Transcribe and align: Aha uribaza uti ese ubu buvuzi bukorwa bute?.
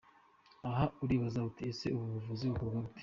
Aha 0.69 0.85
uribaza 1.03 1.39
uti 1.49 1.61
ese 1.71 1.85
ubu 1.95 2.05
buvuzi 2.13 2.45
bukorwa 2.51 2.77
bute?. 2.83 2.99